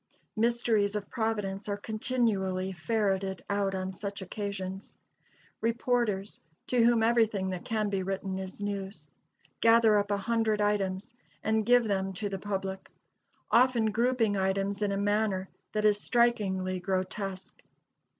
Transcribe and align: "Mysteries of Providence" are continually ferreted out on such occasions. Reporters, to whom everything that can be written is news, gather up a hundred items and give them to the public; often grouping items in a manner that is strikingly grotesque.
"Mysteries 0.35 0.95
of 0.95 1.11
Providence" 1.11 1.69
are 1.69 1.77
continually 1.77 2.71
ferreted 2.71 3.43
out 3.51 3.75
on 3.75 3.93
such 3.93 4.19
occasions. 4.23 4.95
Reporters, 5.61 6.39
to 6.65 6.83
whom 6.83 7.03
everything 7.03 7.51
that 7.51 7.65
can 7.65 7.87
be 7.87 8.01
written 8.01 8.39
is 8.39 8.63
news, 8.63 9.05
gather 9.59 9.99
up 9.99 10.09
a 10.09 10.17
hundred 10.17 10.59
items 10.59 11.13
and 11.43 11.67
give 11.67 11.83
them 11.83 12.13
to 12.13 12.29
the 12.29 12.39
public; 12.39 12.89
often 13.51 13.91
grouping 13.91 14.35
items 14.35 14.81
in 14.81 14.91
a 14.91 14.97
manner 14.97 15.47
that 15.73 15.85
is 15.85 16.01
strikingly 16.01 16.79
grotesque. 16.79 17.61